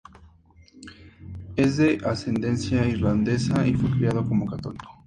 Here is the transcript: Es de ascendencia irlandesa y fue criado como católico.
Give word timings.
Es 1.55 1.77
de 1.77 2.01
ascendencia 2.03 2.87
irlandesa 2.87 3.67
y 3.67 3.75
fue 3.75 3.91
criado 3.91 4.27
como 4.27 4.47
católico. 4.47 4.89